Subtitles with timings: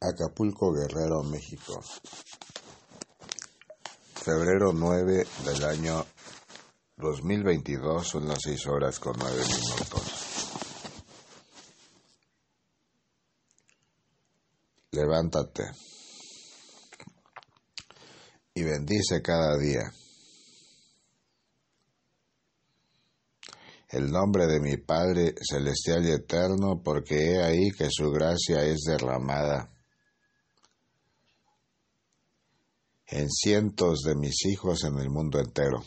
[0.00, 1.82] Acapulco Guerrero, México.
[4.14, 6.06] Febrero 9 del año
[6.96, 10.02] 2022 son las 6 horas con 9 minutos.
[14.92, 15.64] Levántate
[18.54, 19.92] y bendice cada día.
[23.90, 28.82] el nombre de mi Padre celestial y eterno, porque he ahí que su gracia es
[28.86, 29.77] derramada
[33.08, 35.82] en cientos de mis hijos en el mundo entero.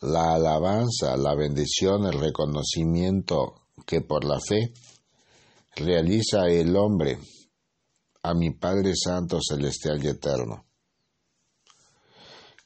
[0.00, 4.72] La alabanza, la bendición, el reconocimiento que por la fe
[5.76, 7.18] realiza el hombre
[8.22, 10.64] a mi Padre Santo, Celestial y Eterno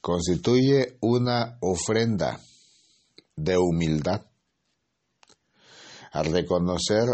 [0.01, 2.41] constituye una ofrenda
[3.37, 4.23] de humildad
[6.13, 7.07] al reconocer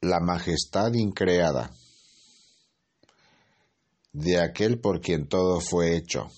[0.00, 1.72] la majestad increada
[4.14, 6.30] de aquel por quien todo fue hecho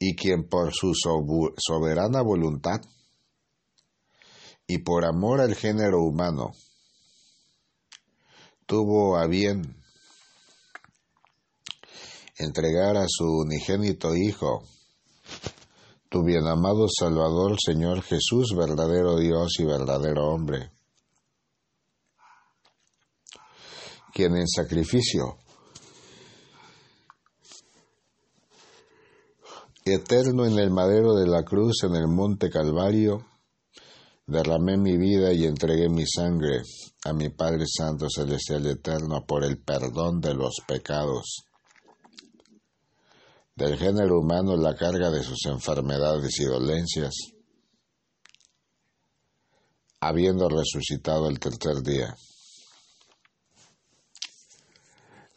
[0.00, 2.80] y quien por su soberana voluntad
[4.66, 6.52] y por amor al género humano
[8.66, 9.76] tuvo a bien
[12.36, 14.64] entregar a su unigénito Hijo,
[16.08, 20.70] tu bien amado Salvador, Señor Jesús, verdadero Dios y verdadero hombre,
[24.18, 25.38] quien en sacrificio
[29.84, 33.24] eterno en el madero de la cruz en el monte Calvario,
[34.26, 36.62] derramé mi vida y entregué mi sangre
[37.04, 41.44] a mi Padre Santo Celestial Eterno por el perdón de los pecados
[43.54, 47.14] del género humano la carga de sus enfermedades y dolencias,
[50.00, 52.16] habiendo resucitado el tercer día.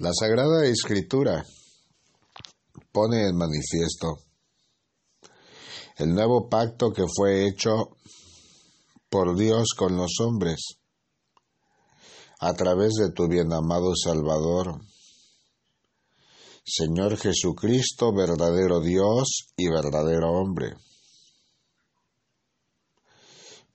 [0.01, 1.45] La Sagrada Escritura
[2.91, 4.17] pone en manifiesto
[5.97, 7.91] el nuevo pacto que fue hecho
[9.11, 10.79] por Dios con los hombres
[12.39, 14.81] a través de tu bien amado Salvador,
[16.65, 20.73] Señor Jesucristo, verdadero Dios y verdadero hombre.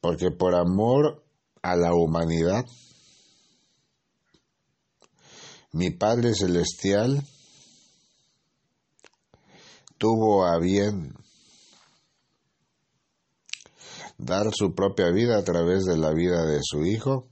[0.00, 1.24] Porque por amor
[1.62, 2.64] a la humanidad,
[5.76, 7.22] mi Padre Celestial
[9.98, 11.14] tuvo a bien
[14.16, 17.28] dar su propia vida a través de la vida de su Hijo,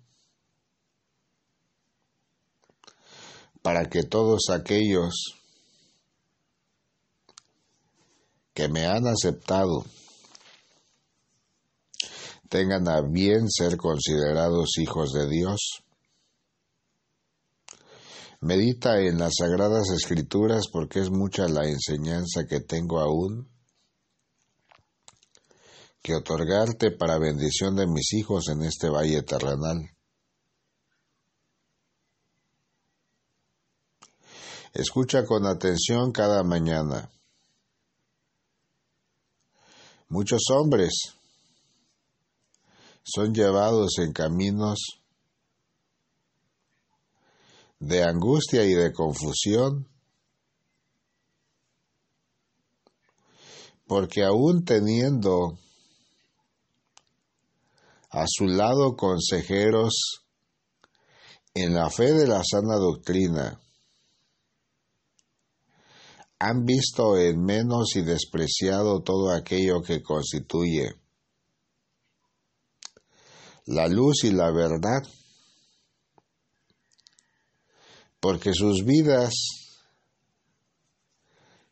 [3.63, 5.37] para que todos aquellos
[8.53, 9.87] que me han aceptado
[12.51, 15.84] tengan a bien ser considerados hijos de Dios.
[18.45, 23.49] Medita en las sagradas escrituras porque es mucha la enseñanza que tengo aún
[26.03, 29.89] que otorgarte para bendición de mis hijos en este valle terrenal.
[34.75, 37.11] Escucha con atención cada mañana.
[40.11, 41.15] Muchos hombres
[43.05, 45.04] son llevados en caminos
[47.87, 49.87] de angustia y de confusión,
[53.87, 55.59] porque aún teniendo
[58.11, 60.25] a su lado consejeros
[61.53, 63.61] en la fe de la sana doctrina,
[66.39, 70.95] han visto en menos y despreciado todo aquello que constituye
[73.67, 75.03] la luz y la verdad,
[78.25, 79.35] porque sus vidas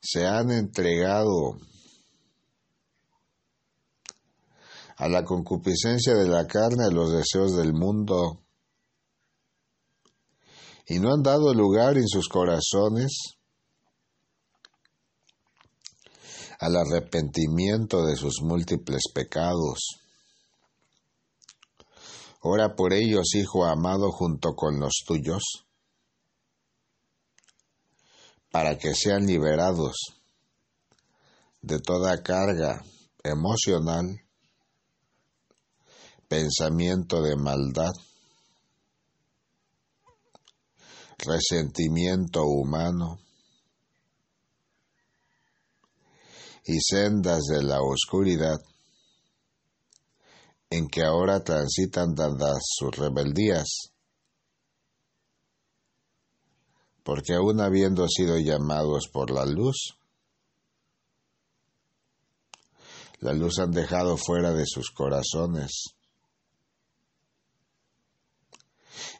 [0.03, 1.57] se han entregado
[4.99, 8.43] a la concupiscencia de la carne, a los deseos del mundo,
[10.89, 13.39] y no han dado lugar en sus corazones
[16.61, 20.03] al arrepentimiento de sus múltiples pecados.
[22.43, 25.65] Ora por ellos, Hijo amado, junto con los tuyos,
[28.53, 29.97] para que sean liberados
[31.63, 32.85] de toda carga
[33.25, 34.21] emocional,
[36.29, 37.93] pensamiento de maldad,
[41.19, 43.19] resentimiento humano,
[46.65, 48.61] y sendas de la oscuridad
[50.71, 53.92] en que ahora transitan dadas sus rebeldías,
[57.03, 59.97] porque aún habiendo sido llamados por la luz,
[63.21, 65.95] la luz han dejado fuera de sus corazones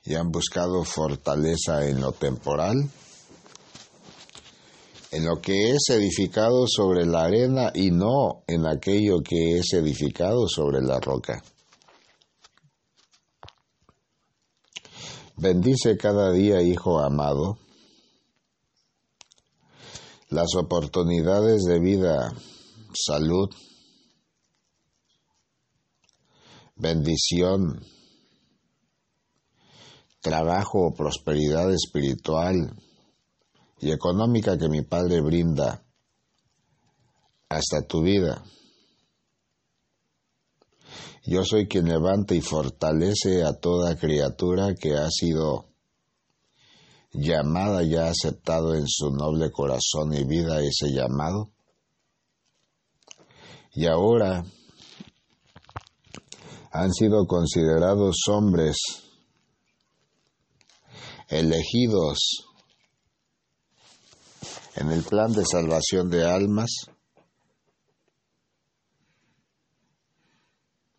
[0.05, 2.91] y han buscado fortaleza en lo temporal,
[5.13, 10.49] en lo que es edificado sobre la arena y no en aquello que es edificado
[10.49, 11.43] sobre la roca.
[15.37, 17.59] Bendice cada día, Hijo amado,
[20.33, 22.33] las oportunidades de vida,
[22.95, 23.51] salud,
[26.75, 27.85] bendición,
[30.21, 32.75] trabajo o prosperidad espiritual
[33.79, 35.85] y económica que mi Padre brinda
[37.51, 38.43] hasta tu vida.
[41.27, 45.72] Yo soy quien levanta y fortalece a toda criatura que ha sido
[47.13, 51.51] llamada y ha aceptado en su noble corazón y vida ese llamado.
[53.75, 54.45] Y ahora
[56.71, 58.77] han sido considerados hombres
[61.29, 62.47] elegidos
[64.77, 66.71] en el plan de salvación de almas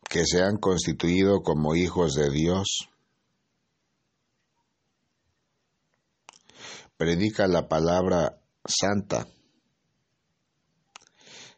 [0.10, 2.88] que se han constituido como hijos de Dios.
[6.98, 9.28] Predica la palabra santa.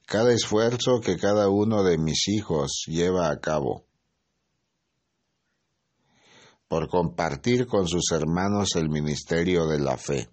[0.06, 3.86] Cada esfuerzo que cada uno de mis hijos lleva a cabo
[6.68, 10.30] por compartir con sus hermanos el ministerio de la fe.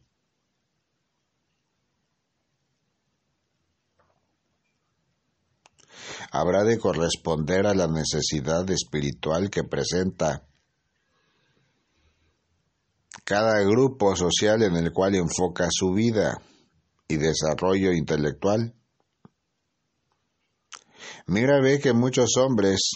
[6.30, 10.48] Habrá de corresponder a la necesidad espiritual que presenta
[13.24, 16.40] cada grupo social en el cual enfoca su vida
[17.08, 18.74] y desarrollo intelectual.
[21.26, 22.92] Mira, ve que muchos hombres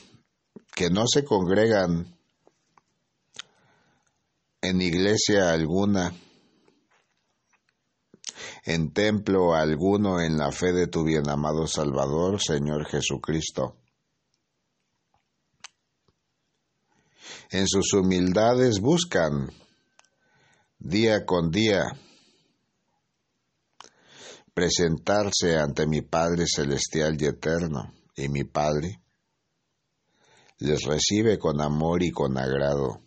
[0.74, 2.16] que no se congregan
[4.60, 6.12] en iglesia alguna,
[8.64, 13.76] en templo alguno en la fe de tu bien amado Salvador, Señor Jesucristo.
[17.50, 19.52] En sus humildades buscan
[20.88, 21.84] día con día
[24.54, 29.00] presentarse ante mi Padre Celestial y Eterno, y mi Padre
[30.58, 33.02] les recibe con amor y con agrado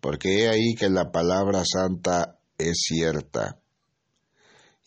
[0.00, 3.60] porque he ahí que la palabra santa es cierta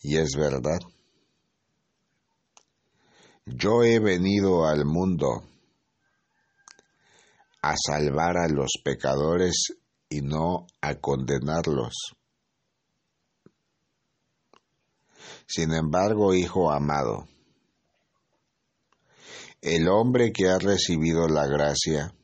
[0.02, 0.80] y es verdad.
[3.46, 5.53] Yo he venido al mundo
[7.66, 9.72] a salvar a los pecadores
[10.10, 11.94] y no a condenarlos.
[15.46, 17.26] Sin embargo, hijo amado,
[19.62, 22.14] el hombre que ha recibido la gracia,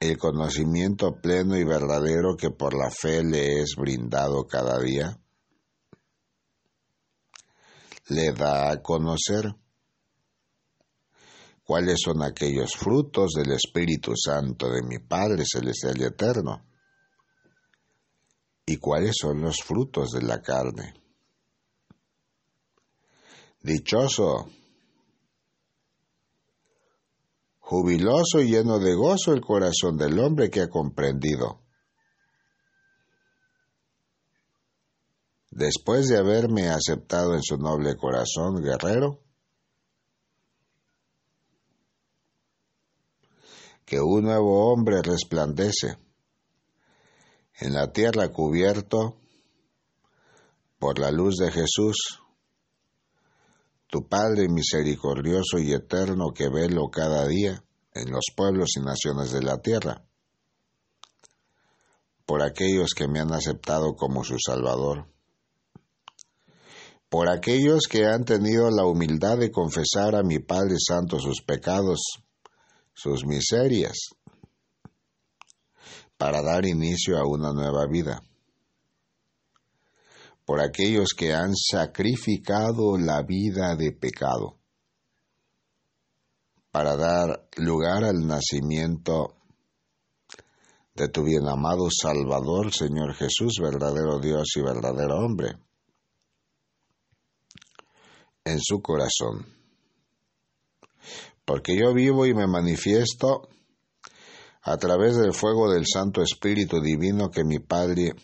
[0.00, 5.16] el conocimiento pleno y verdadero que por la fe le es brindado cada día,
[8.08, 9.54] le da a conocer
[11.66, 16.64] cuáles son aquellos frutos del Espíritu Santo de mi Padre Celestial y Eterno
[18.64, 20.94] y cuáles son los frutos de la carne.
[23.62, 24.48] Dichoso
[27.58, 31.62] jubiloso y lleno de gozo el corazón del hombre que ha comprendido.
[35.50, 39.25] Después de haberme aceptado en su noble corazón guerrero,
[43.86, 45.96] que un nuevo hombre resplandece
[47.60, 49.16] en la tierra cubierto
[50.80, 52.20] por la luz de Jesús,
[53.86, 57.62] tu Padre misericordioso y eterno que velo cada día
[57.94, 60.04] en los pueblos y naciones de la tierra,
[62.26, 65.06] por aquellos que me han aceptado como su Salvador,
[67.08, 72.00] por aquellos que han tenido la humildad de confesar a mi Padre Santo sus pecados,
[72.96, 74.08] sus miserias,
[76.16, 78.22] para dar inicio a una nueva vida
[80.44, 84.56] por aquellos que han sacrificado la vida de pecado
[86.70, 89.34] para dar lugar al nacimiento
[90.94, 95.58] de tu bien amado Salvador, Señor Jesús, verdadero Dios y verdadero hombre.
[98.46, 99.55] en su corazón.
[101.46, 103.48] Porque yo vivo y me manifiesto
[104.62, 108.14] a través del fuego del Santo Espíritu Divino que mi Padre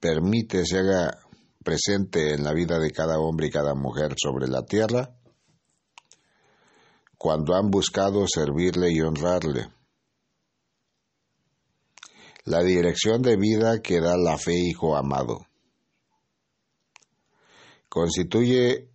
[0.00, 1.16] permite se haga
[1.62, 5.16] presente en la vida de cada hombre y cada mujer sobre la tierra,
[7.16, 9.68] cuando han buscado servirle y honrarle.
[12.44, 15.46] La dirección de vida que da la fe, hijo amado,
[17.88, 18.91] constituye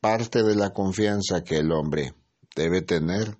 [0.00, 2.14] parte de la confianza que el hombre
[2.54, 3.36] debe tener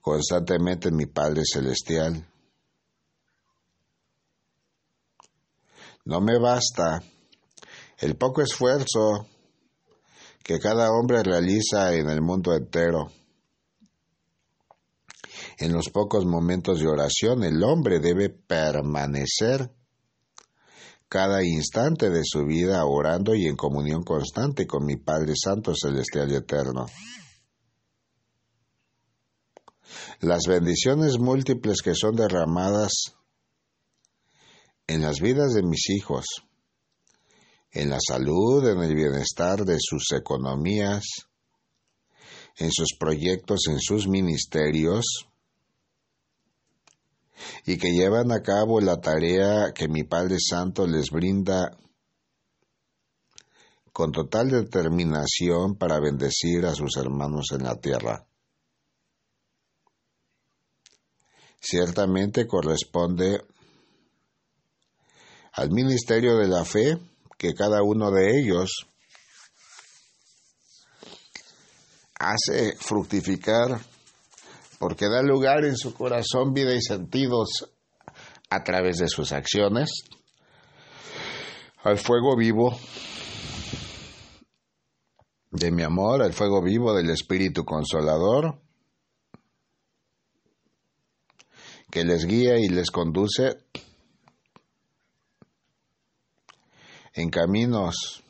[0.00, 2.26] constantemente en mi Padre Celestial.
[6.04, 7.02] No me basta
[7.98, 9.26] el poco esfuerzo
[10.42, 13.10] que cada hombre realiza en el mundo entero.
[15.56, 19.70] En los pocos momentos de oración el hombre debe permanecer
[21.14, 26.32] cada instante de su vida orando y en comunión constante con mi Padre Santo Celestial
[26.32, 26.86] y Eterno.
[30.18, 33.14] Las bendiciones múltiples que son derramadas
[34.88, 36.24] en las vidas de mis hijos,
[37.70, 41.04] en la salud, en el bienestar de sus economías,
[42.56, 45.28] en sus proyectos, en sus ministerios,
[47.66, 51.76] y que llevan a cabo la tarea que mi Padre Santo les brinda
[53.92, 58.26] con total determinación para bendecir a sus hermanos en la tierra.
[61.60, 63.40] Ciertamente corresponde
[65.52, 66.98] al ministerio de la fe
[67.38, 68.86] que cada uno de ellos
[72.18, 73.80] hace fructificar
[74.84, 77.72] porque da lugar en su corazón vida y sentidos
[78.50, 79.90] a través de sus acciones
[81.84, 82.78] al fuego vivo
[85.52, 88.60] de mi amor, al fuego vivo del Espíritu Consolador,
[91.90, 93.56] que les guía y les conduce
[97.14, 98.22] en caminos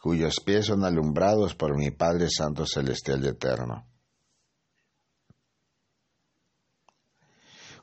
[0.00, 3.89] cuyos pies son alumbrados por mi Padre Santo Celestial Eterno.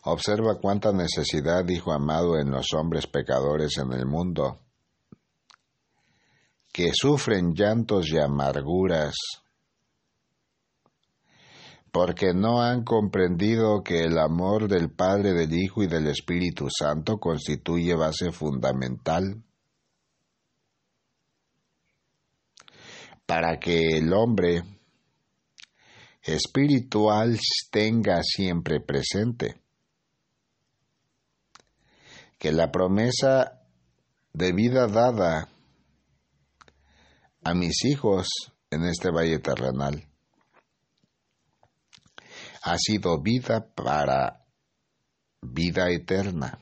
[0.09, 4.61] Observa cuánta necesidad, Hijo amado, en los hombres pecadores en el mundo,
[6.71, 9.15] que sufren llantos y amarguras,
[11.91, 17.17] porque no han comprendido que el amor del Padre, del Hijo y del Espíritu Santo
[17.17, 19.43] constituye base fundamental
[23.25, 24.63] para que el hombre
[26.23, 27.37] espiritual
[27.69, 29.66] tenga siempre presente
[32.37, 33.61] que la promesa
[34.33, 35.49] de vida dada
[37.43, 38.27] a mis hijos
[38.69, 40.03] en este valle terrenal
[42.61, 44.45] ha sido vida para
[45.41, 46.59] vida eterna.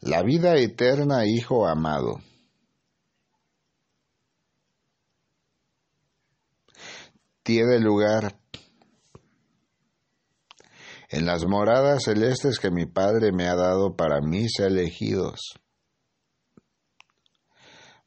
[0.00, 2.20] La vida eterna, hijo amado,
[7.42, 8.38] tiene lugar
[11.08, 15.54] en las moradas celestes que mi Padre me ha dado para mis elegidos.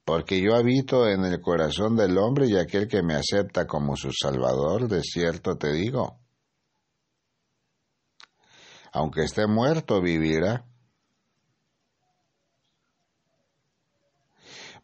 [0.03, 4.11] Porque yo habito en el corazón del hombre y aquel que me acepta como su
[4.11, 6.21] Salvador, de cierto te digo,
[8.93, 10.65] aunque esté muerto, vivirá.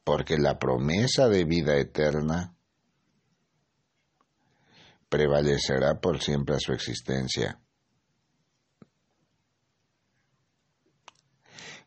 [0.04, 2.54] Porque la promesa de vida eterna
[5.08, 7.63] prevalecerá por siempre a su existencia.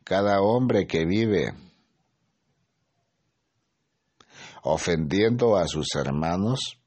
[0.07, 1.53] Cada hombre que vive
[4.63, 6.79] ofendiendo a sus hermanos,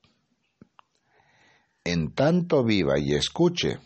[1.85, 3.79] en tanto viva y escuche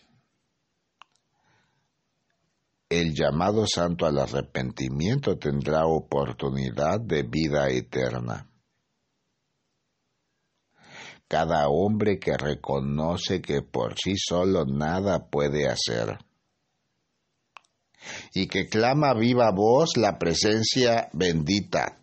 [2.89, 8.49] el llamado santo al arrepentimiento tendrá oportunidad de vida eterna.
[11.27, 16.19] Cada hombre que reconoce que por sí solo nada puede hacer
[18.35, 21.99] y que clama viva voz la presencia bendita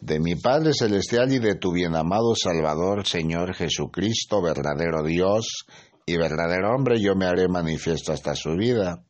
[0.00, 5.66] de mi Padre Celestial y de tu bienamado Salvador, Señor Jesucristo, verdadero Dios
[6.06, 9.04] y verdadero hombre, yo me haré manifiesto hasta su vida.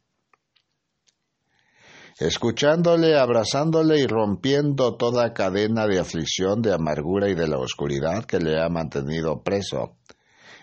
[2.18, 8.40] Escuchándole, abrazándole y rompiendo toda cadena de aflicción, de amargura y de la oscuridad que
[8.40, 9.96] le ha mantenido preso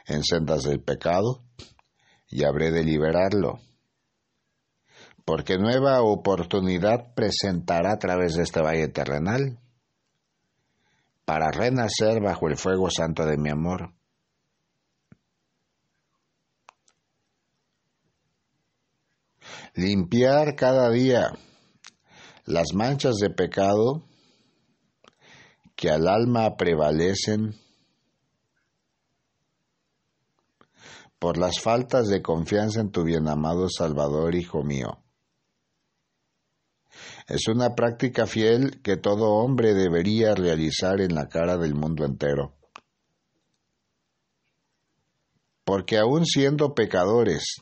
[0.06, 1.44] en sendas del pecado,
[2.30, 3.60] y habré de liberarlo
[5.28, 9.60] porque nueva oportunidad presentará a través de este valle terrenal
[11.26, 13.94] para renacer bajo el fuego santo de mi amor.
[19.74, 21.34] Limpiar cada día
[22.46, 24.04] las manchas de pecado
[25.76, 27.54] que al alma prevalecen
[31.20, 35.04] por las faltas de confianza en tu bien amado Salvador, Hijo mío.
[37.28, 42.56] Es una práctica fiel que todo hombre debería realizar en la cara del mundo entero.
[45.66, 47.58] Porque aun siendo pecadores,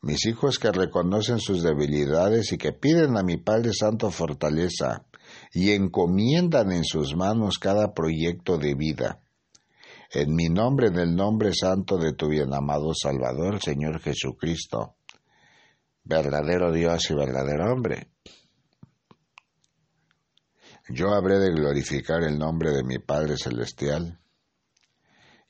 [0.00, 5.06] mis hijos que reconocen sus debilidades y que piden a mi Padre Santo fortaleza
[5.52, 9.20] y encomiendan en sus manos cada proyecto de vida,
[10.12, 14.94] en mi nombre, en el nombre santo de tu bien amado Salvador, Señor Jesucristo,
[16.08, 18.10] verdadero Dios y verdadero hombre.
[20.88, 24.18] Yo habré de glorificar el nombre de mi Padre Celestial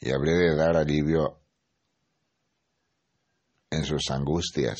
[0.00, 1.40] y habré de dar alivio
[3.70, 4.78] en sus angustias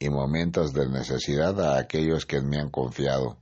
[0.00, 3.38] y momentos de necesidad a aquellos que me han confiado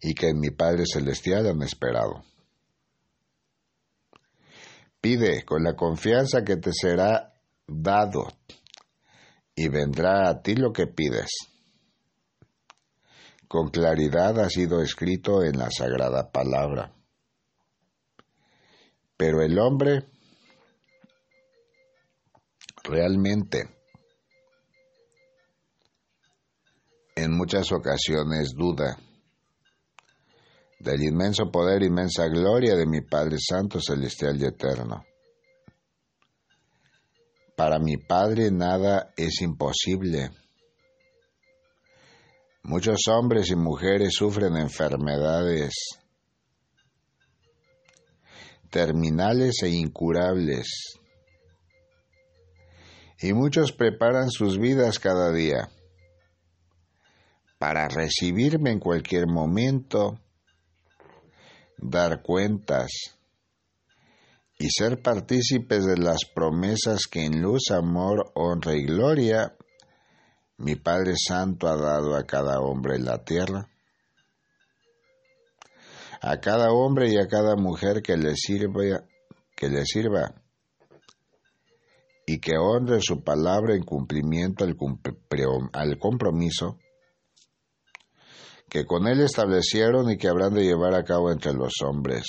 [0.00, 2.24] y que en mi Padre Celestial han esperado.
[4.98, 7.29] Pide con la confianza que te será
[7.70, 8.26] dado
[9.54, 11.30] y vendrá a ti lo que pides.
[13.48, 16.94] Con claridad ha sido escrito en la sagrada palabra.
[19.16, 20.08] Pero el hombre
[22.84, 23.68] realmente
[27.16, 28.96] en muchas ocasiones duda
[30.78, 35.04] del inmenso poder, inmensa gloria de mi Padre Santo, Celestial y Eterno.
[37.60, 40.30] Para mi Padre nada es imposible.
[42.62, 45.74] Muchos hombres y mujeres sufren enfermedades
[48.70, 50.98] terminales e incurables.
[53.20, 55.68] Y muchos preparan sus vidas cada día
[57.58, 60.18] para recibirme en cualquier momento
[61.76, 63.19] dar cuentas
[64.60, 69.56] y ser partícipes de las promesas que en luz, amor, honra y gloria
[70.58, 73.70] mi Padre Santo ha dado a cada hombre en la tierra,
[76.20, 79.02] a cada hombre y a cada mujer que le sirva,
[79.56, 80.34] que le sirva
[82.26, 84.76] y que honre su palabra en cumplimiento al,
[85.72, 86.78] al compromiso
[88.68, 92.24] que con él establecieron y que habrán de llevar a cabo entre los hombres,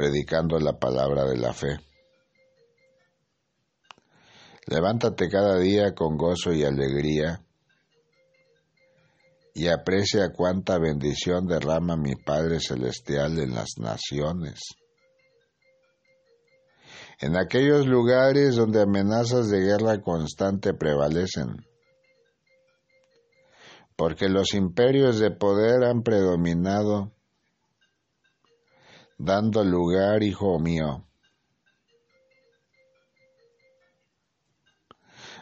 [0.00, 1.78] predicando la palabra de la fe.
[4.66, 7.44] Levántate cada día con gozo y alegría
[9.52, 14.60] y aprecia cuánta bendición derrama mi Padre Celestial en las naciones.
[17.18, 21.66] En aquellos lugares donde amenazas de guerra constante prevalecen,
[23.96, 27.12] porque los imperios de poder han predominado,
[29.22, 31.06] dando lugar, hijo mío,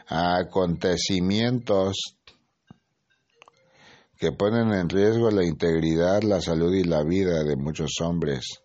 [0.07, 2.17] a acontecimientos
[4.17, 8.61] que ponen en riesgo la integridad, la salud y la vida de muchos hombres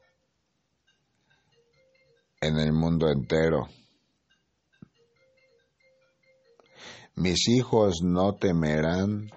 [2.40, 3.68] en el mundo entero.
[7.14, 9.30] Mis hijos no temerán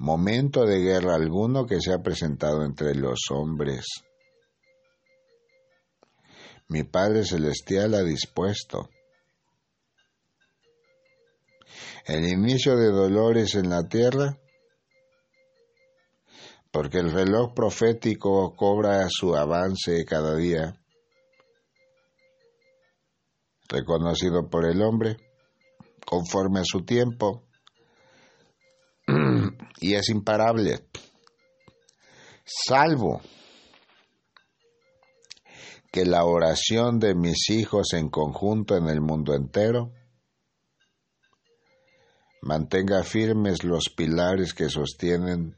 [0.00, 3.84] momento de guerra alguno que se ha presentado entre los hombres.
[6.68, 8.88] Mi Padre Celestial ha dispuesto
[12.06, 14.38] el inicio de dolores en la tierra,
[16.70, 20.80] porque el reloj profético cobra su avance cada día,
[23.68, 25.18] reconocido por el hombre,
[26.06, 27.49] conforme a su tiempo,
[29.80, 30.86] y es imparable,
[32.44, 33.20] salvo
[35.92, 39.92] que la oración de mis hijos en conjunto en el mundo entero
[42.42, 45.56] mantenga firmes los pilares que sostienen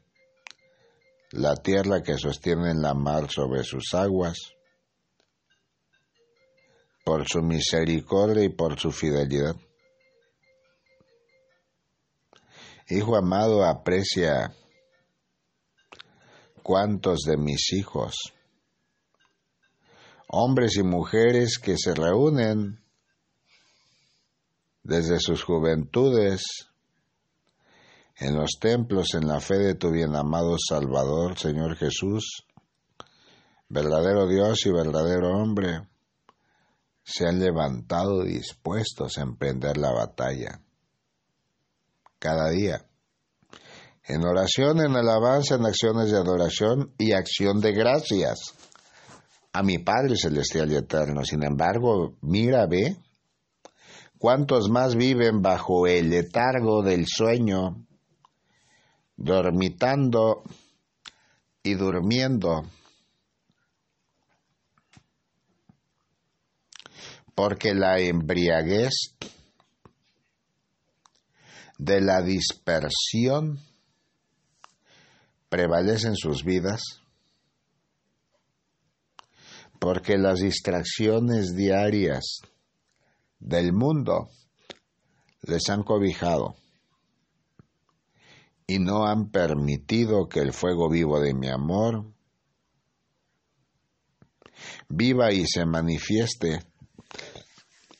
[1.31, 4.53] la tierra que sostiene la mar sobre sus aguas,
[7.03, 9.55] por su misericordia y por su fidelidad.
[12.89, 14.53] Hijo amado, aprecia
[16.61, 18.15] cuántos de mis hijos
[20.35, 22.79] hombres y mujeres que se reúnen
[24.81, 26.43] desde sus juventudes
[28.15, 32.47] en los templos en la fe de tu bien amado Salvador, Señor Jesús,
[33.69, 35.87] verdadero Dios y verdadero hombre,
[37.03, 40.59] se han levantado dispuestos a emprender la batalla.
[42.23, 42.81] Cada día.
[44.05, 48.53] En oración, en alabanza, en acciones de adoración y acción de gracias
[49.51, 51.25] a mi Padre Celestial y Eterno.
[51.25, 52.95] Sin embargo, mira, ve,
[54.17, 57.85] cuántos más viven bajo el letargo del sueño,
[59.17, 60.43] dormitando
[61.61, 62.63] y durmiendo
[67.35, 68.93] porque la embriaguez
[71.77, 73.59] de la dispersión
[75.49, 76.81] prevalece en sus vidas,
[79.79, 82.39] porque las distracciones diarias
[83.39, 84.29] del mundo
[85.41, 86.55] les han cobijado
[88.65, 92.05] y no han permitido que el fuego vivo de mi amor
[94.87, 96.59] viva y se manifieste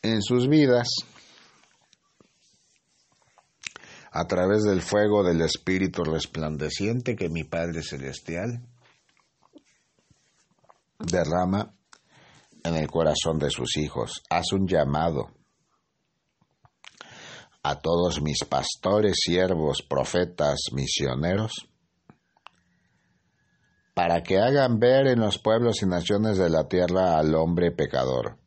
[0.01, 0.87] en sus vidas
[4.15, 8.61] a través del fuego del Espíritu resplandeciente que mi Padre Celestial
[10.99, 11.73] derrama
[12.63, 14.21] en el corazón de sus hijos.
[14.29, 15.31] Haz un llamado
[17.63, 21.67] a todos mis pastores, siervos, profetas, misioneros,
[23.95, 28.37] para que hagan ver en los pueblos y naciones de la tierra al hombre pecador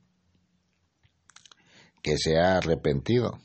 [2.03, 3.41] que se ha arrepentido,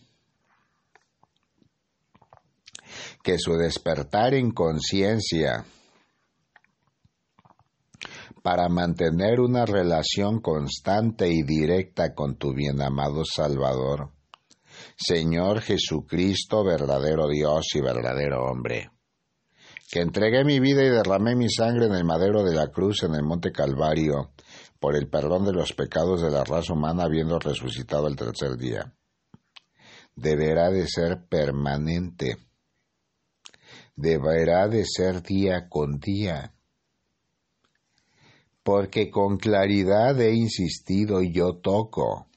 [3.23, 5.65] que su despertar en conciencia
[8.41, 14.11] para mantener una relación constante y directa con tu bien amado Salvador,
[14.97, 18.89] Señor Jesucristo, verdadero Dios y verdadero hombre,
[19.91, 23.13] que entregué mi vida y derramé mi sangre en el madero de la cruz en
[23.13, 24.31] el monte Calvario,
[24.79, 28.95] por el perdón de los pecados de la raza humana habiendo resucitado el tercer día.
[30.15, 32.37] Deberá de ser permanente.
[33.95, 36.53] Deberá de ser día con día.
[38.63, 42.27] Porque con claridad he insistido y yo toco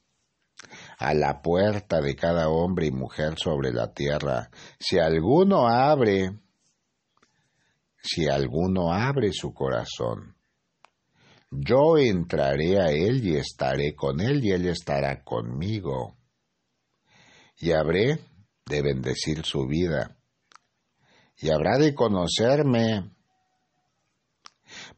[0.99, 4.51] a la puerta de cada hombre y mujer sobre la tierra.
[4.79, 6.39] Si alguno abre,
[8.03, 10.35] si alguno abre su corazón,
[11.51, 16.17] yo entraré a él y estaré con él y él estará conmigo.
[17.59, 18.19] Y habré
[18.67, 20.17] de bendecir su vida.
[21.39, 23.11] Y habrá de conocerme.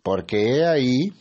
[0.03, 1.12] Porque he ahí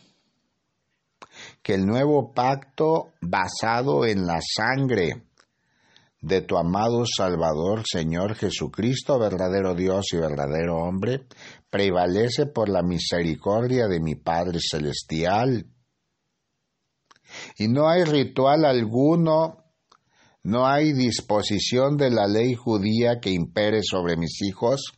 [1.62, 5.26] que el nuevo pacto basado en la sangre
[6.20, 11.26] de tu amado Salvador, Señor Jesucristo, verdadero Dios y verdadero hombre,
[11.70, 15.66] prevalece por la misericordia de mi Padre Celestial.
[17.58, 19.64] Y no hay ritual alguno,
[20.42, 24.94] no hay disposición de la ley judía que impere sobre mis hijos,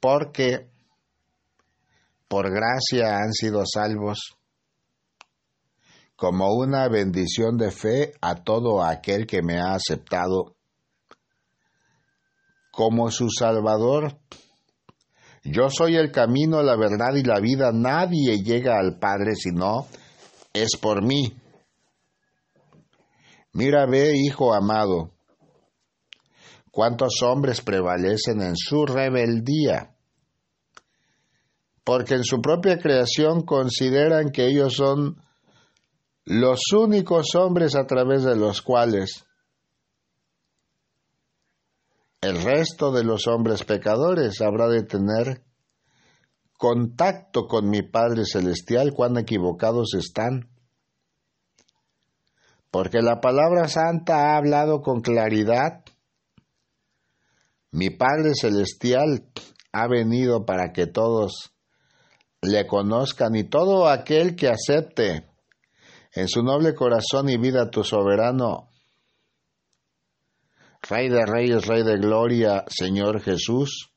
[0.00, 0.70] porque
[2.28, 4.36] por gracia han sido salvos
[6.16, 10.54] como una bendición de fe a todo aquel que me ha aceptado
[12.70, 14.18] como su Salvador.
[15.42, 17.72] Yo soy el camino, la verdad y la vida.
[17.72, 19.86] Nadie llega al Padre si no
[20.52, 21.34] es por mí.
[23.52, 25.10] Mira, ve, hijo amado,
[26.70, 29.94] cuántos hombres prevalecen en su rebeldía,
[31.84, 35.22] porque en su propia creación consideran que ellos son
[36.24, 39.24] los únicos hombres a través de los cuales
[42.20, 45.42] el resto de los hombres pecadores habrá de tener
[46.58, 50.50] contacto con mi Padre Celestial cuán equivocados están.
[52.70, 55.82] Porque la palabra santa ha hablado con claridad.
[57.72, 59.24] Mi Padre Celestial
[59.72, 61.52] ha venido para que todos
[62.42, 65.28] le conozcan y todo aquel que acepte
[66.12, 68.70] en su noble corazón y vida tu soberano,
[70.82, 73.92] Rey de Reyes, Rey de Gloria, Señor Jesús,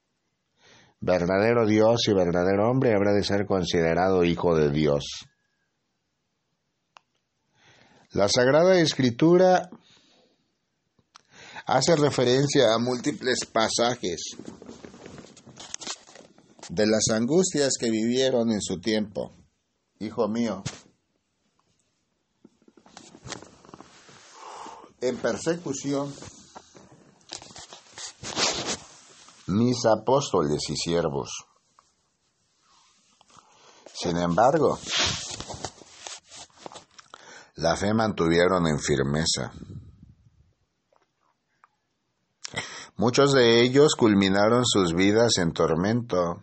[1.00, 5.06] verdadero Dios y verdadero hombre, habrá de ser considerado Hijo de Dios.
[8.12, 9.70] La Sagrada Escritura
[11.66, 14.36] hace referencia a múltiples pasajes
[16.70, 19.32] de las angustias que vivieron en su tiempo
[20.04, 20.62] Hijo mío,
[25.00, 26.14] en persecución,
[29.48, 31.46] mis apóstoles y siervos.
[33.94, 34.78] Sin embargo,
[37.56, 39.54] la fe mantuvieron en firmeza.
[43.06, 46.42] Muchos de ellos culminaron sus vidas en tormento,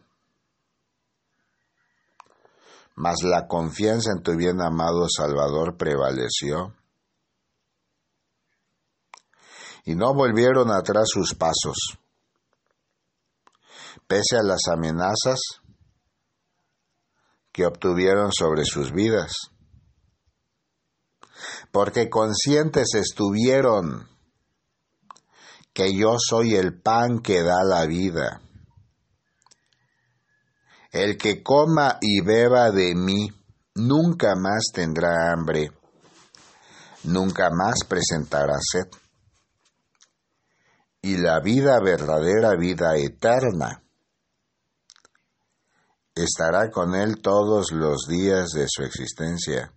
[2.96, 6.74] mas la confianza en tu bien amado Salvador prevaleció.
[9.86, 11.98] Y no volvieron atrás sus pasos,
[14.06, 15.40] pese a las amenazas
[17.52, 19.32] que obtuvieron sobre sus vidas,
[21.72, 24.09] porque conscientes estuvieron
[25.80, 28.42] que yo soy el pan que da la vida.
[30.92, 33.28] El que coma y beba de mí
[33.76, 35.72] nunca más tendrá hambre,
[37.04, 38.90] nunca más presentará sed.
[41.00, 43.82] Y la vida verdadera, vida eterna,
[46.14, 49.72] estará con él todos los días de su existencia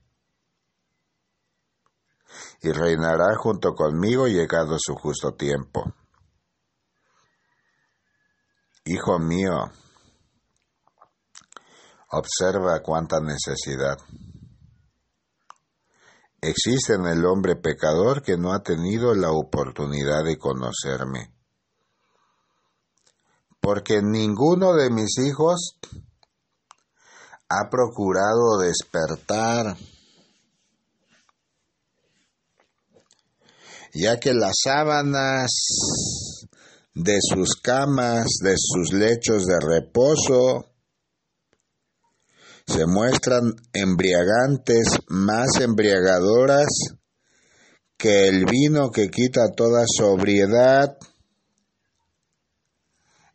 [2.63, 5.93] y reinará junto conmigo llegado su justo tiempo.
[8.85, 9.71] Hijo mío,
[12.09, 13.97] observa cuánta necesidad
[16.43, 21.33] existe en el hombre pecador que no ha tenido la oportunidad de conocerme.
[23.61, 25.79] Porque ninguno de mis hijos
[27.47, 29.77] ha procurado despertar
[33.93, 35.51] ya que las sábanas
[36.93, 40.65] de sus camas, de sus lechos de reposo,
[42.65, 46.67] se muestran embriagantes, más embriagadoras
[47.97, 50.97] que el vino que quita toda sobriedad.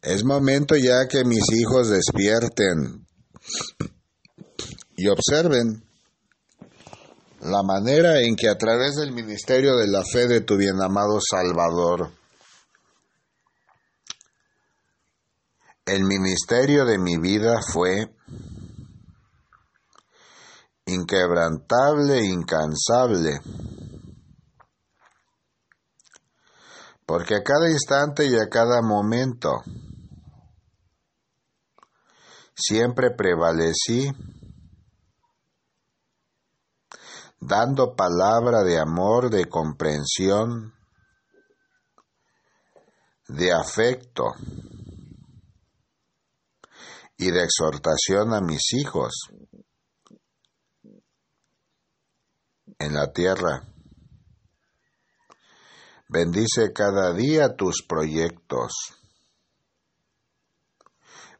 [0.02, 3.06] Es momento ya que mis hijos despierten
[4.96, 5.87] y observen
[7.40, 11.18] la manera en que a través del ministerio de la fe de tu bien amado
[11.20, 12.10] Salvador,
[15.86, 18.14] el ministerio de mi vida fue
[20.86, 23.40] inquebrantable, incansable,
[27.06, 29.62] porque a cada instante y a cada momento
[32.54, 34.10] siempre prevalecí
[37.40, 40.74] dando palabra de amor, de comprensión,
[43.28, 44.24] de afecto
[47.16, 49.12] y de exhortación a mis hijos
[52.78, 53.68] en la tierra.
[56.08, 58.72] Bendice cada día tus proyectos.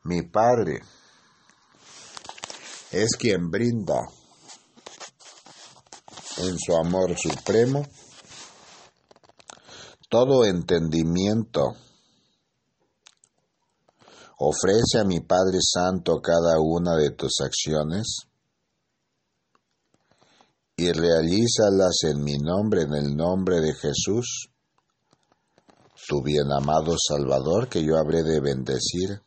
[0.03, 0.83] Mi Padre
[2.93, 4.07] es quien brinda
[6.39, 7.87] en su amor supremo,
[10.09, 11.75] todo entendimiento.
[14.39, 18.29] Ofrece a mi Padre Santo cada una de tus acciones
[20.77, 24.49] y realízalas en mi nombre, en el nombre de Jesús,
[26.07, 29.21] tu bien amado Salvador, que yo habré de bendecir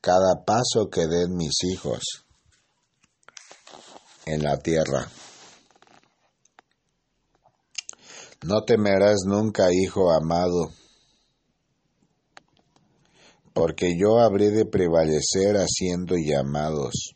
[0.00, 2.02] cada paso que den mis hijos
[4.26, 5.08] en la tierra.
[8.44, 10.72] No temerás nunca, hijo amado,
[13.52, 17.14] porque yo habré de prevalecer haciendo llamados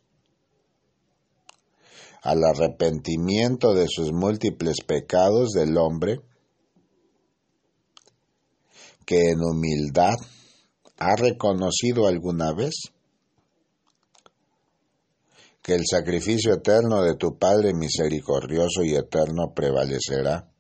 [2.23, 6.21] al arrepentimiento de sus múltiples pecados del hombre,
[9.05, 10.15] que en humildad
[10.97, 12.75] ha reconocido alguna vez
[15.61, 20.53] que el sacrificio eterno de tu Padre misericordioso y eterno prevalecerá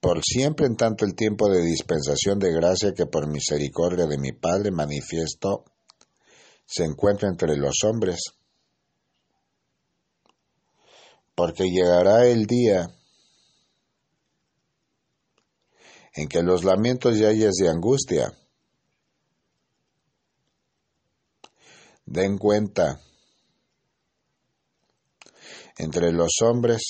[0.00, 4.32] por siempre en tanto el tiempo de dispensación de gracia que por misericordia de mi
[4.32, 5.64] Padre manifiesto
[6.64, 8.20] se encuentra entre los hombres.
[11.34, 12.88] Porque llegará el día
[16.14, 18.32] en que los lamentos y ayes de angustia
[22.06, 23.00] den cuenta
[25.76, 26.82] entre los hombres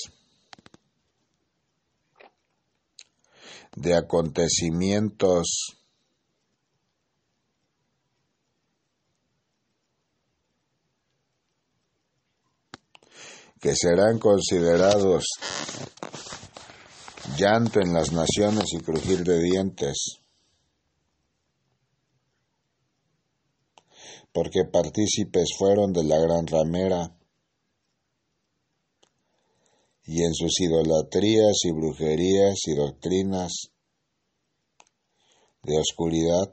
[3.79, 5.77] de acontecimientos
[13.61, 15.23] que serán considerados
[17.37, 20.19] llanto en las naciones y crujir de dientes,
[24.33, 27.15] porque partícipes fueron de la gran ramera,
[30.11, 33.69] y en sus idolatrías y brujerías y doctrinas
[35.61, 36.51] de oscuridad,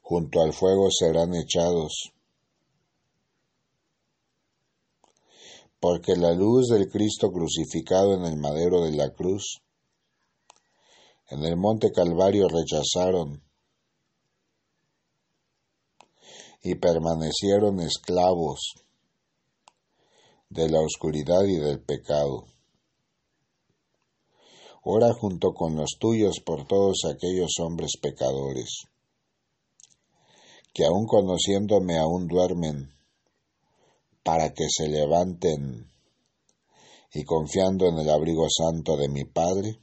[0.00, 2.14] junto al fuego serán echados.
[5.80, 9.60] Porque la luz del Cristo crucificado en el madero de la cruz,
[11.28, 13.42] en el monte Calvario rechazaron
[16.62, 18.82] y permanecieron esclavos
[20.52, 22.44] de la oscuridad y del pecado.
[24.82, 28.82] Ora junto con los tuyos por todos aquellos hombres pecadores,
[30.74, 32.92] que aun conociéndome aún duermen,
[34.22, 35.90] para que se levanten
[37.14, 39.78] y confiando en el abrigo santo de mi Padre,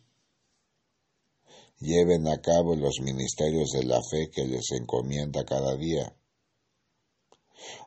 [1.79, 6.15] lleven a cabo los ministerios de la fe que les encomienda cada día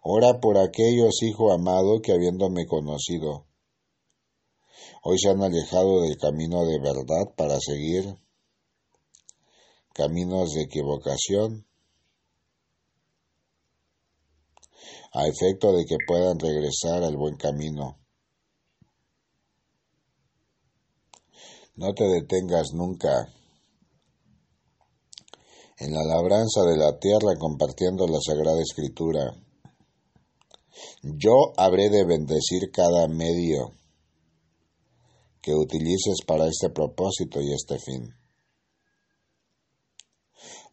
[0.02, 3.46] Ora por aquellos, hijo amado, que habiéndome conocido,
[5.02, 8.16] hoy se han alejado del camino de verdad para seguir
[9.92, 11.66] caminos de equivocación,
[15.12, 17.98] a efecto de que puedan regresar al buen camino.
[21.74, 23.28] No te detengas nunca
[25.78, 29.35] en la labranza de la tierra compartiendo la Sagrada Escritura.
[31.02, 33.72] Yo habré de bendecir cada medio
[35.40, 38.14] que utilices para este propósito y este fin.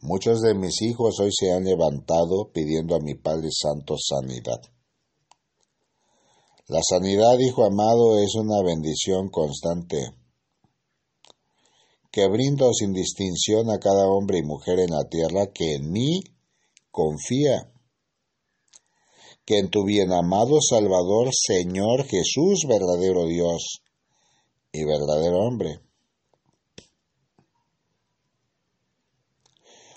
[0.02, 4.62] Muchos de mis hijos hoy se han levantado pidiendo a mi Padre Santo sanidad.
[6.68, 9.98] La sanidad, hijo amado, es una bendición constante
[12.12, 16.22] que brindo sin distinción a cada hombre y mujer en la tierra que en mí
[16.92, 17.72] confía
[19.50, 23.82] que en tu bien amado Salvador, Señor Jesús, verdadero Dios
[24.72, 25.80] y verdadero hombre,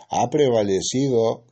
[0.09, 1.45] ha prevalecido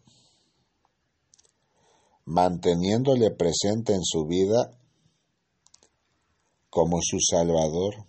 [2.25, 4.71] manteniéndole presente en su vida
[6.71, 8.07] como su Salvador.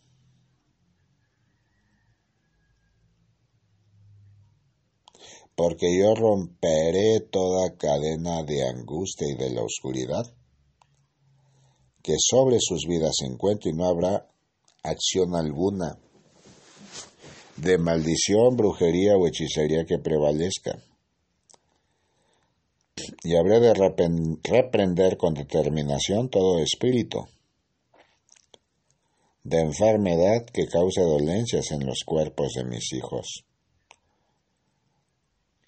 [5.62, 10.26] Porque yo romperé toda cadena de angustia y de la oscuridad
[12.02, 14.28] que sobre sus vidas se encuentre y no habrá
[14.82, 16.00] acción alguna
[17.58, 20.82] de maldición, brujería o hechicería que prevalezca.
[23.24, 27.28] Y habré de reprender con determinación todo espíritu
[29.43, 33.45] de enfermedad que cause dolencias en los cuerpos de mis hijos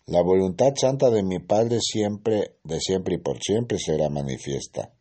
[0.05, 4.93] la voluntad santa de mi Padre siempre, de siempre y por siempre será manifiesta.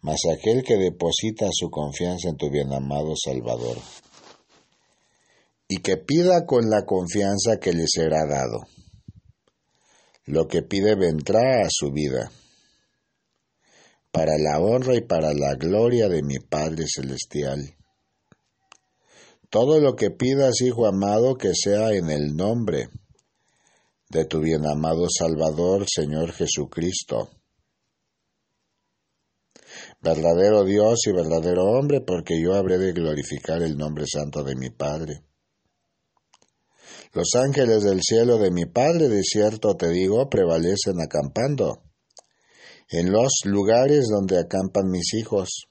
[0.00, 3.76] Mas aquel que deposita su confianza en tu bien amado Salvador,
[5.68, 8.66] y que pida con la confianza que le será dado,
[10.24, 12.30] lo que pide vendrá a su vida,
[14.10, 17.76] para la honra y para la gloria de mi Padre Celestial.
[19.50, 22.88] Todo lo que pidas, Hijo amado, que sea en el nombre
[24.08, 27.30] de tu bien amado Salvador, Señor Jesucristo.
[30.00, 34.70] Verdadero Dios y verdadero hombre, porque yo habré de glorificar el nombre santo de mi
[34.70, 35.22] Padre.
[37.12, 41.82] Los ángeles del cielo de mi Padre, de cierto te digo, prevalecen acampando
[42.88, 45.66] en los lugares donde acampan mis hijos,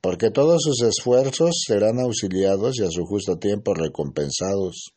[0.00, 4.94] porque todos sus esfuerzos serán auxiliados y a su justo tiempo recompensados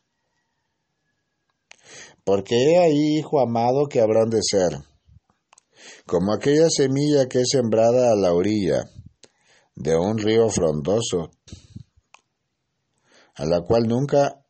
[2.27, 4.77] porque he ahí, hijo amado, que habrán de ser,
[6.05, 8.83] como aquella semilla que es sembrada a la orilla
[9.77, 11.31] de un río frondoso,
[13.33, 14.45] a la cual nunca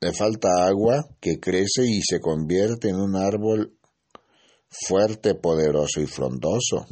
[0.00, 3.78] le falta agua, que crece y se convierte en un árbol
[4.68, 6.86] fuerte, poderoso y frondoso,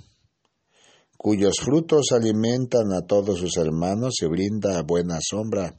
[1.16, 5.76] cuyos frutos alimentan a todos sus hermanos y brinda buena sombra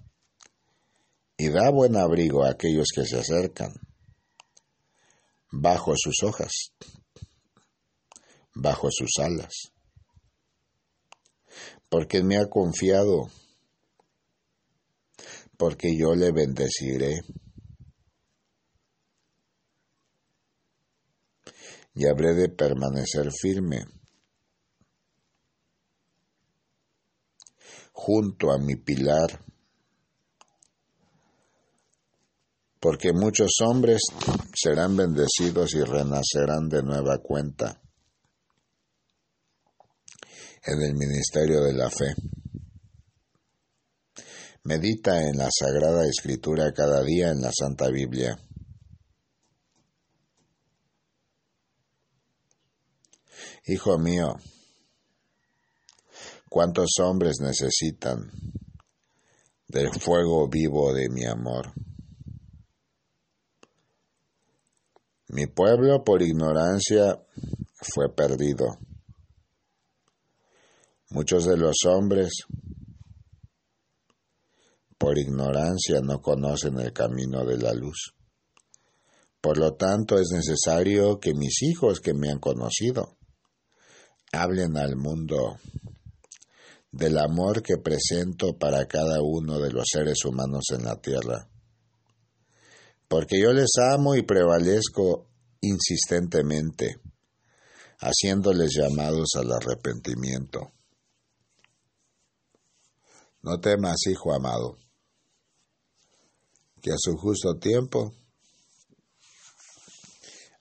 [1.37, 3.71] y da buen abrigo a aquellos que se acercan
[5.51, 6.73] bajo sus hojas,
[8.55, 9.73] bajo sus alas,
[11.89, 13.29] porque me ha confiado,
[15.57, 17.21] porque yo le bendeciré.
[21.93, 23.83] Y habré de permanecer firme
[27.91, 29.43] junto a mi pilar
[32.82, 34.01] porque muchos hombres
[34.55, 37.79] serán bendecidos y renacerán de nueva cuenta
[40.65, 42.15] en el ministerio de la fe.
[44.63, 48.36] Medita en la Sagrada Escritura cada día en la Santa Biblia.
[53.67, 54.38] Hijo mío,
[56.49, 58.32] ¿cuántos hombres necesitan
[59.67, 61.71] del fuego vivo de mi amor?
[65.34, 67.17] Mi pueblo por ignorancia
[67.93, 68.77] fue perdido.
[71.09, 72.43] Muchos de los hombres
[74.97, 78.13] por ignorancia no conocen el camino de la luz.
[79.39, 83.17] Por lo tanto, es necesario que mis hijos que me han conocido
[84.34, 85.57] hablen al mundo
[86.91, 91.50] del amor que presento para cada uno de los seres humanos en la tierra.
[93.12, 95.28] Porque yo les amo y prevalezco
[95.59, 97.01] insistentemente,
[97.99, 100.72] haciéndoles llamados al arrepentimiento.
[103.41, 104.78] No temas, hijo amado
[106.82, 108.14] que a su justo tiempo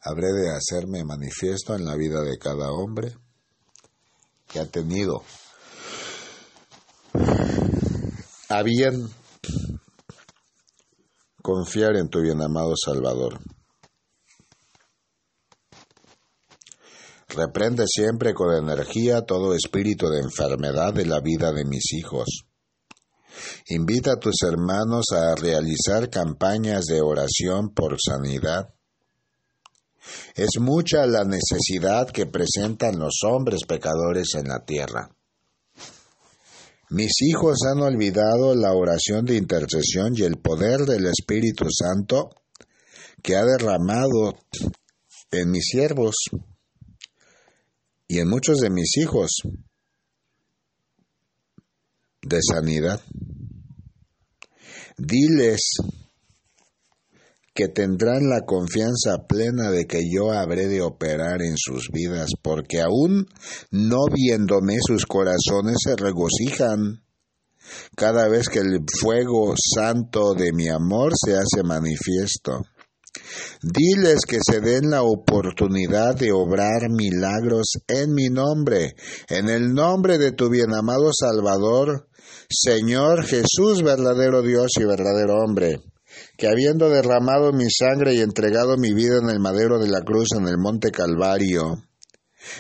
[0.03, 3.17] habré de hacerme manifiesto en la vida de cada hombre
[4.49, 5.23] que ha tenido
[8.49, 9.09] a bien
[11.55, 13.39] confiar en tu bien amado Salvador.
[17.29, 22.45] Reprende siempre con energía todo espíritu de enfermedad de la vida de mis hijos
[23.69, 28.75] Invita a tus hermanos a realizar campañas de oración por sanidad.
[30.35, 35.11] Es mucha la necesidad que presentan los hombres pecadores en la tierra.
[36.91, 42.31] Mis hijos han olvidado la oración de intercesión y el poder del Espíritu Santo
[43.23, 44.37] que ha derramado
[45.31, 46.17] en mis siervos
[48.09, 49.31] y en muchos de mis hijos
[52.23, 53.01] de sanidad.
[54.99, 55.61] Diles
[57.61, 62.81] que tendrán la confianza plena de que yo habré de operar en sus vidas, porque
[62.81, 63.27] aún
[63.71, 67.03] no viéndome sus corazones se regocijan
[67.95, 72.63] cada vez que el fuego santo de mi amor se hace manifiesto.
[73.63, 78.95] Diles que se den la oportunidad de obrar milagros en mi nombre,
[79.29, 82.09] en el nombre de tu bien amado Salvador,
[82.49, 85.81] Señor Jesús, verdadero Dios y verdadero hombre,
[86.41, 90.29] que habiendo derramado mi sangre y entregado mi vida en el madero de la cruz
[90.35, 91.85] en el monte Calvario,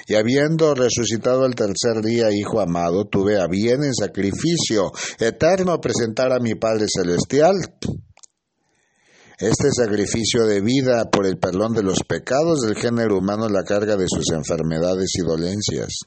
[0.07, 6.31] y habiendo resucitado el tercer día, Hijo amado, tuve a bien en sacrificio eterno presentar
[6.31, 7.57] a mi Padre Celestial
[9.39, 13.97] este sacrificio de vida por el perdón de los pecados del género humano la carga
[13.97, 16.01] de sus enfermedades y dolencias.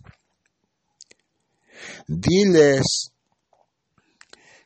[2.06, 3.10] Diles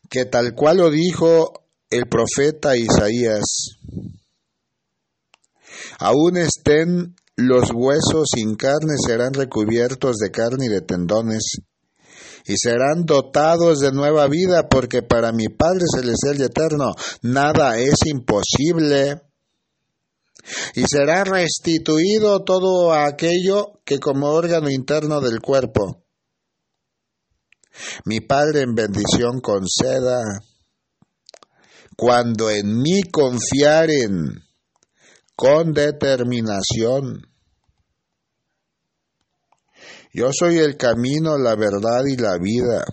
[0.10, 3.78] que tal cual lo dijo el profeta Isaías,
[6.00, 11.58] aún estén los huesos sin carne, serán recubiertos de carne y de tendones,
[12.46, 17.98] y serán dotados de nueva vida, porque para mi Padre Celestial y Eterno nada es
[18.06, 19.22] imposible.
[20.76, 26.06] Y será restituido todo aquello que como órgano interno del cuerpo.
[28.06, 30.22] Mi Padre en bendición conceda,
[31.98, 34.44] cuando en mí confiaren
[35.36, 37.28] con determinación,
[40.14, 42.86] yo soy el camino, la verdad y la vida.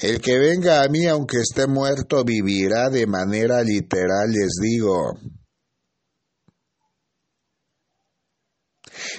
[0.00, 5.18] El que venga a mí, aunque esté muerto, vivirá de manera literal, les digo.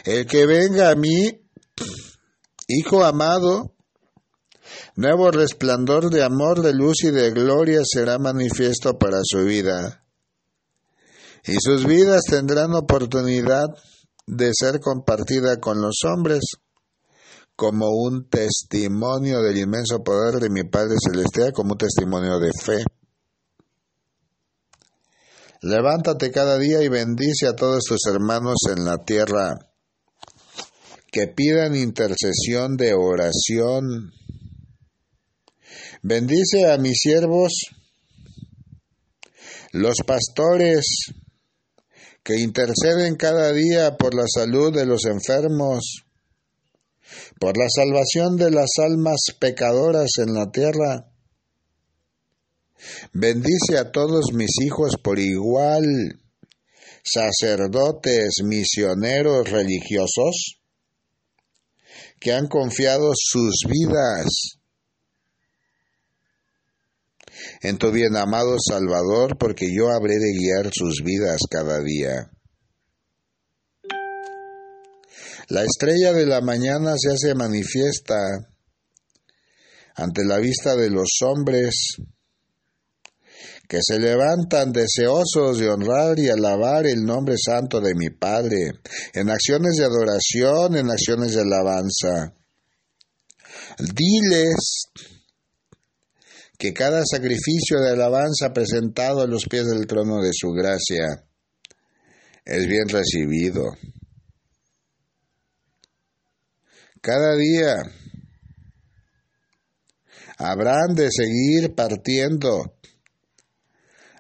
[0.05, 1.47] El que venga a mí,
[2.69, 3.76] Hijo amado,
[4.97, 10.03] nuevo resplandor de amor, de luz y de gloria será manifiesto para su vida.
[11.45, 13.67] Y sus vidas tendrán oportunidad
[14.25, 16.41] de ser compartida con los hombres
[17.55, 22.83] como un testimonio del inmenso poder de mi Padre Celestial, como un testimonio de fe.
[25.61, 29.57] Levántate cada día y bendice a todos tus hermanos en la tierra
[31.11, 34.11] que pidan intercesión de oración.
[36.10, 37.51] Bendice a mis siervos,
[39.74, 40.86] los pastores,
[42.24, 46.05] que interceden cada día por la salud de los enfermos,
[47.41, 51.12] por la salvación de las almas pecadoras en la tierra.
[53.12, 55.84] Bendice a todos mis hijos por igual,
[57.03, 60.62] sacerdotes, misioneros religiosos,
[62.22, 64.57] que han confiado sus vidas
[67.61, 72.31] en tu bien amado Salvador, porque yo habré de guiar sus vidas cada día.
[75.49, 78.15] La estrella de la mañana se hace manifiesta
[79.95, 81.97] ante la vista de los hombres
[83.67, 88.71] que se levantan deseosos de honrar y alabar el nombre santo de mi Padre,
[89.13, 92.33] en acciones de adoración, en acciones de alabanza.
[93.77, 94.88] Diles
[96.58, 101.24] que cada sacrificio de alabanza presentado a los pies del trono de su gracia
[102.45, 103.64] es bien recibido.
[107.08, 107.76] cada día.
[110.39, 112.76] Habrán de seguir partiendo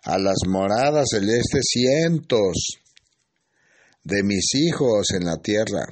[0.03, 2.79] a las moradas celestes cientos
[4.05, 5.85] de mis hijos en la tierra,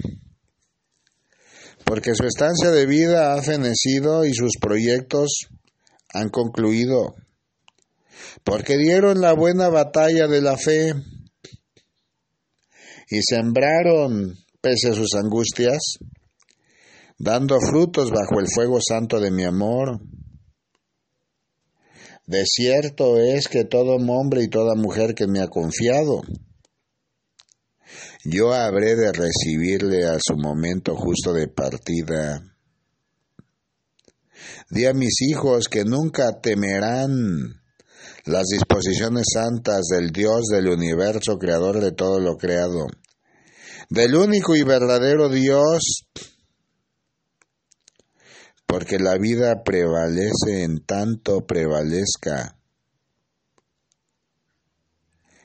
[1.84, 5.50] porque su estancia de vida ha fenecido y sus proyectos
[6.16, 7.16] han concluido,
[8.43, 10.93] porque dieron la buena batalla de la fe
[13.09, 15.99] y sembraron, pese a sus angustias,
[17.18, 19.99] dando frutos bajo el fuego santo de mi amor.
[22.26, 26.22] De cierto es que todo hombre y toda mujer que me ha confiado,
[28.24, 32.55] yo habré de recibirle a su momento justo de partida.
[34.70, 37.62] Di a mis hijos que nunca temerán
[38.26, 42.88] las disposiciones santas del Dios del universo, creador de todo lo creado,
[43.89, 46.06] del único y verdadero Dios
[48.66, 52.58] porque la vida prevalece en tanto prevalezca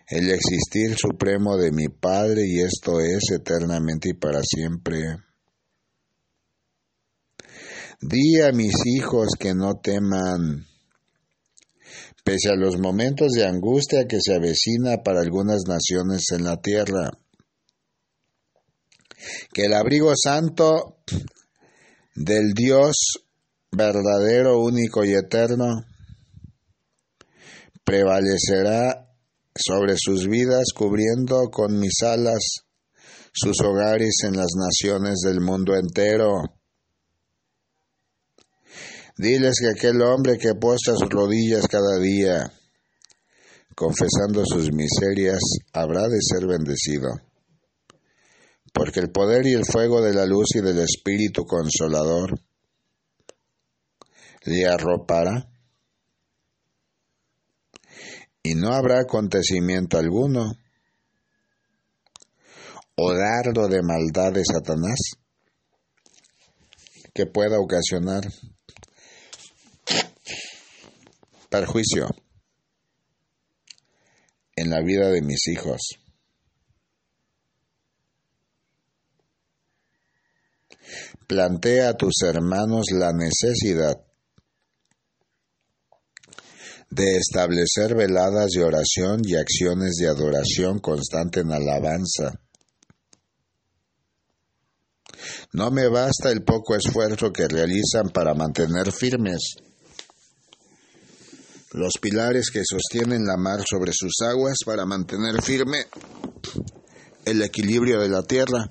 [0.09, 5.30] el existir supremo de mi Padre y esto es eternamente y para siempre.
[8.03, 10.67] Di a mis hijos que no teman,
[12.25, 17.11] pese a los momentos de angustia que se avecina para algunas naciones en la tierra,
[19.53, 20.97] que el abrigo santo
[22.15, 22.97] del Dios
[23.71, 25.85] verdadero, único y eterno,
[27.85, 29.11] prevalecerá
[29.55, 32.65] sobre sus vidas, cubriendo con mis alas
[33.33, 36.60] sus hogares en las naciones del mundo entero.
[39.21, 42.51] Diles que aquel hombre que posta sus rodillas cada día,
[43.75, 45.43] confesando sus miserias,
[45.75, 47.11] habrá de ser bendecido.
[48.73, 52.41] Porque el poder y el fuego de la luz y del Espíritu Consolador
[54.45, 55.51] le arropará.
[58.43, 60.51] Y no habrá acontecimiento alguno
[62.97, 64.99] o dardo de maldad de Satanás
[67.13, 68.25] que pueda ocasionar
[71.51, 72.09] perjuicio
[74.57, 76.01] en la vida de mis hijos.
[81.31, 83.97] plantea a tus hermanos la necesidad
[86.91, 92.33] de establecer veladas de oración y acciones de adoración constante en alabanza.
[95.53, 99.55] No me basta el poco esfuerzo que realizan para mantener firmes
[101.73, 105.87] los pilares que sostienen la mar sobre sus aguas para mantener firme
[107.25, 108.71] el equilibrio de la tierra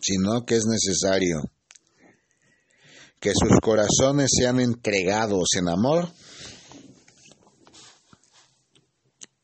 [0.00, 1.42] sino que es necesario
[3.20, 6.08] que sus corazones sean entregados en amor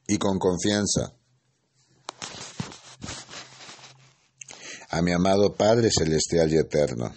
[0.07, 1.13] y con confianza
[4.91, 7.13] a mi amado Padre Celestial y Eterno.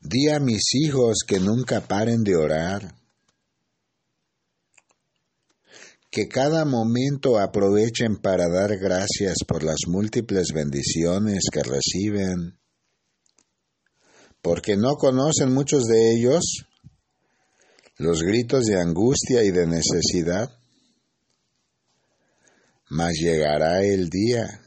[0.00, 2.94] Di a mis hijos que nunca paren de orar.
[6.10, 12.58] Que cada momento aprovechen para dar gracias por las múltiples bendiciones que reciben,
[14.42, 16.66] porque no conocen muchos de ellos
[17.98, 20.48] los gritos de angustia y de necesidad,
[22.88, 24.62] mas llegará el día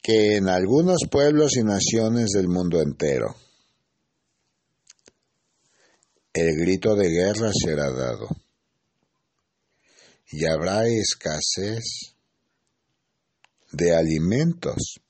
[0.00, 3.36] que en algunos pueblos y naciones del mundo entero
[6.34, 8.28] el grito de guerra será dado
[10.30, 12.14] y habrá escasez
[13.72, 15.00] de alimentos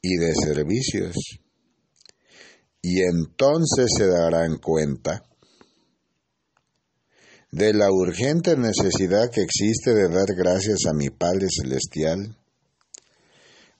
[0.00, 1.16] y de servicios.
[2.82, 5.22] Y entonces se darán cuenta
[7.52, 12.36] de la urgente necesidad que existe de dar gracias a mi Padre Celestial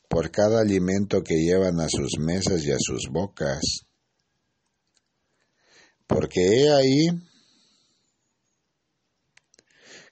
[0.08, 3.62] por cada alimento que llevan a sus mesas y a sus bocas.
[6.12, 7.06] Porque he ahí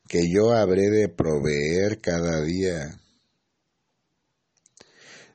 [0.09, 2.99] que yo habré de proveer cada día.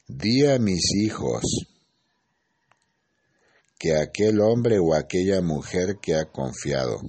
[0.07, 1.43] Di a mis hijos
[3.78, 6.99] que aquel hombre o aquella mujer que ha confiado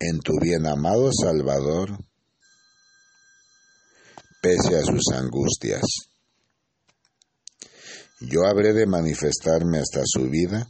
[0.00, 1.96] en tu bien amado Salvador,
[4.42, 6.15] pese a sus angustias.
[8.20, 10.66] Yo habré de manifestarme hasta su vida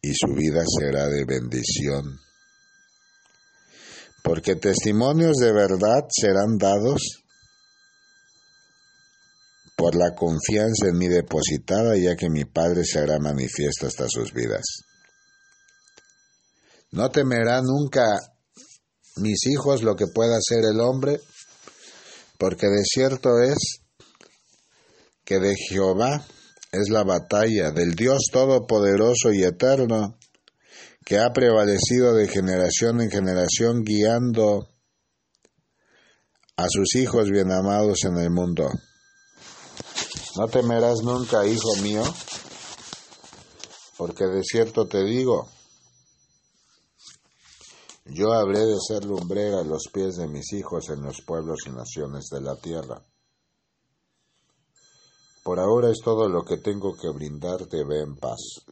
[0.00, 2.18] y su vida será de bendición.
[4.22, 7.22] Porque testimonios de verdad serán dados
[9.76, 14.32] por la confianza en mí depositada, ya que mi Padre se hará manifiesto hasta sus
[14.32, 14.64] vidas.
[16.92, 18.02] No temerá nunca
[19.16, 21.20] mis hijos lo que pueda hacer el hombre,
[22.38, 23.82] porque de cierto es
[25.26, 26.24] que de Jehová
[26.70, 30.16] es la batalla, del Dios Todopoderoso y Eterno,
[31.04, 34.68] que ha prevalecido de generación en generación guiando
[36.56, 38.70] a sus hijos bien amados en el mundo.
[40.36, 42.04] No temerás nunca, hijo mío,
[43.98, 45.50] porque de cierto te digo,
[48.04, 51.70] yo habré de ser lumbrera a los pies de mis hijos en los pueblos y
[51.70, 53.02] naciones de la tierra.
[55.46, 58.66] Por ahora es todo lo que tengo que brindarte, ve en paz.